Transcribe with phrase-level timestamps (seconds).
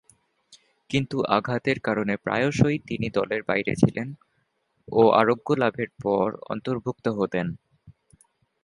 [0.89, 4.07] কিন্তু আঘাতের কারণে প্রায়শঃই তিনি দলের বাইরে ছিলেন
[4.87, 7.47] ও আরোগ্য লাভের পর অন্তর্ভুক্ত হতেন।